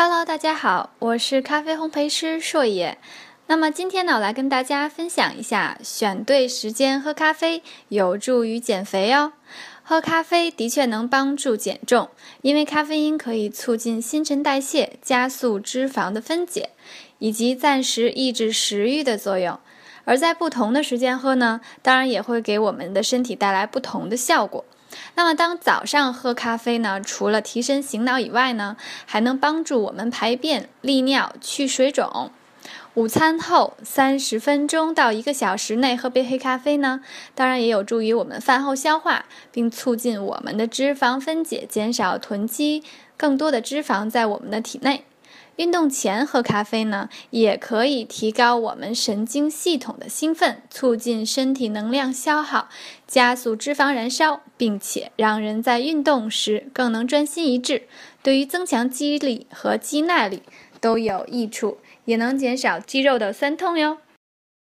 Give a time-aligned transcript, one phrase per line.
[0.00, 2.98] Hello，大家好，我是咖啡烘焙师硕野。
[3.48, 9.32] 那么今天呢，我来跟大家分享一下，选对时间喝咖啡有助于减肥哦。
[9.82, 12.10] 喝咖啡的确能帮助减重，
[12.42, 16.70] 因为咖啡因可以促进新陈代谢，加速脂肪的分解，
[17.18, 19.58] 以及暂时抑制食欲的作用。
[20.04, 24.64] 而在不同的时间喝呢，当然也会给我们的身体带来不同的效果。
[25.14, 32.30] 那么，当早上喝咖啡呢，除了提神醒脑以外呢，还能帮助我们排便、利尿、去水肿。
[32.94, 37.00] 午餐后三十分钟到一个小时内喝杯黑咖啡呢，
[37.34, 42.82] 当然也有助于我们饭后消化，并促进我们的脂肪分解，减少囤积
[43.16, 45.04] 更多的脂肪在我们的体内。
[45.58, 52.68] 运动前喝咖啡呢，也可以提高我们神经系统的兴奋，促进身体能量消耗，
[53.08, 57.88] 加速脂肪燃烧，并且让人在运动时更能专心一致。
[58.22, 60.44] 对于增强肌力和肌耐力
[60.80, 63.98] 都有益处，也能减少肌肉的酸痛哟。